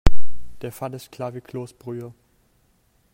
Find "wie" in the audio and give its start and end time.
1.35-1.41